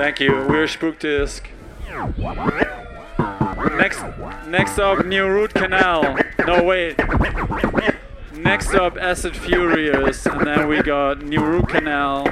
[0.00, 0.32] Thank you.
[0.48, 1.42] We're Spookdisk.
[3.76, 4.02] Next,
[4.46, 6.16] next up, New Root Canal.
[6.46, 6.96] No wait.
[8.34, 12.26] Next up, Acid Furious, and then we got New Root Canal.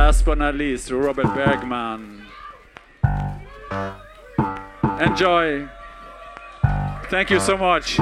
[0.00, 2.24] Last but not least, Robert Bergman.
[4.98, 5.68] Enjoy.
[7.10, 8.00] Thank you so much.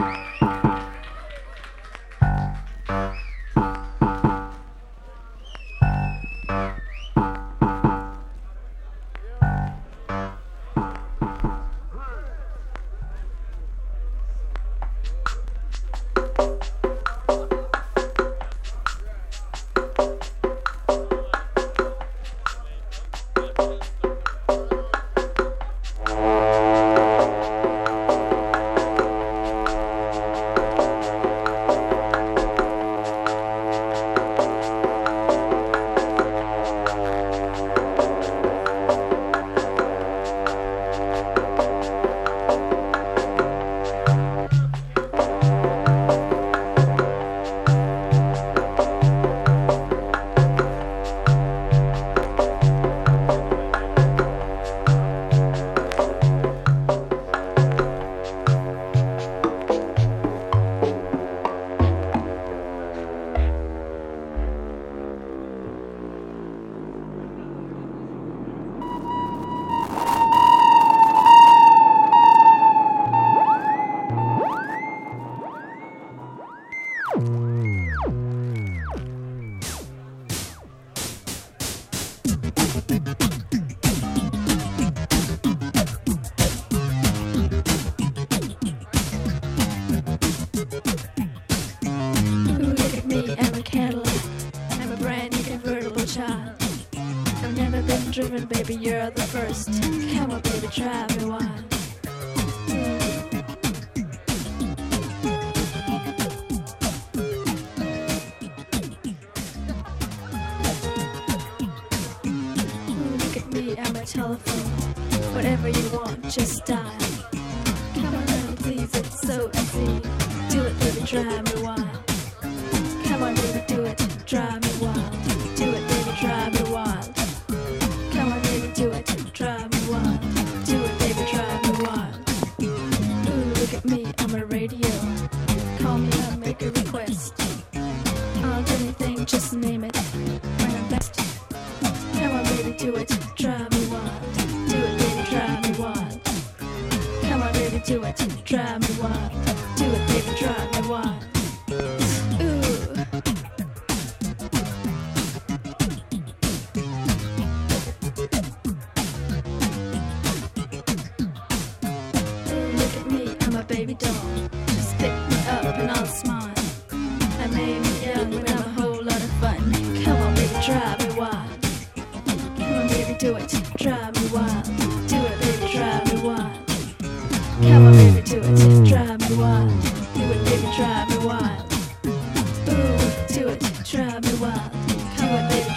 [99.14, 99.68] the first.
[100.14, 100.70] Come up with a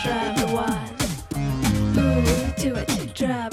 [0.03, 0.89] drive the one.
[1.97, 3.50] Ooh, do it, drive.